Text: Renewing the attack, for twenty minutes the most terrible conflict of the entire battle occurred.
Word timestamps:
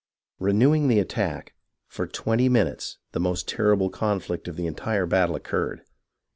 Renewing 0.39 0.87
the 0.87 0.97
attack, 0.97 1.53
for 1.87 2.07
twenty 2.07 2.49
minutes 2.49 2.97
the 3.11 3.19
most 3.19 3.47
terrible 3.47 3.91
conflict 3.91 4.47
of 4.47 4.55
the 4.55 4.65
entire 4.65 5.05
battle 5.05 5.35
occurred. 5.35 5.83